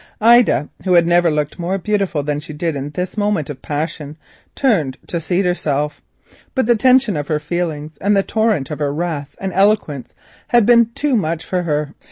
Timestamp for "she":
2.39-2.53